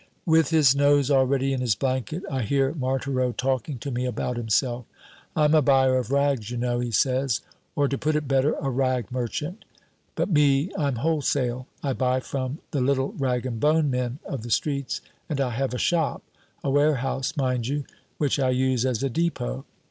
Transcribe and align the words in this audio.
With 0.25 0.49
his 0.49 0.75
nose 0.75 1.11
already 1.11 1.53
in 1.53 1.61
his 1.61 1.75
blanket, 1.75 2.23
I 2.27 2.41
hear 2.41 2.73
Marthereau 2.73 3.33
talking 3.33 3.77
to 3.77 3.91
me 3.91 4.07
about 4.07 4.35
himself: 4.35 4.85
"I'm 5.35 5.53
a 5.53 5.61
buyer 5.61 5.99
of 5.99 6.09
rags, 6.09 6.49
you 6.49 6.57
know," 6.57 6.79
he 6.79 6.89
says, 6.89 7.41
"or 7.75 7.87
to 7.87 7.99
put 7.99 8.15
it 8.15 8.27
better, 8.27 8.53
a 8.53 8.71
rag 8.71 9.11
merchant. 9.11 9.63
But 10.15 10.31
me, 10.31 10.71
I'm 10.75 10.95
wholesale; 10.95 11.67
I 11.83 11.93
buy 11.93 12.19
from 12.19 12.57
the 12.71 12.81
little 12.81 13.11
rag 13.11 13.45
and 13.45 13.59
bone 13.59 13.91
men 13.91 14.17
of 14.25 14.41
the 14.41 14.49
streets, 14.49 15.01
and 15.29 15.39
I 15.39 15.51
have 15.51 15.71
a 15.71 15.77
shop 15.77 16.23
a 16.63 16.71
warehouse 16.71 17.37
mind 17.37 17.67
you! 17.67 17.83
which 18.17 18.39
I 18.39 18.49
use 18.49 18.87
as 18.87 19.03
a 19.03 19.09
depot. 19.11 19.65